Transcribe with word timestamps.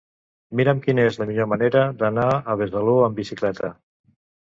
Mira'm 0.59 0.81
quina 0.85 1.05
és 1.09 1.19
la 1.19 1.27
millor 1.33 1.49
manera 1.53 1.85
d'anar 2.01 2.27
a 2.55 2.59
Besalú 2.65 2.99
amb 3.11 3.25
bicicleta. 3.25 3.75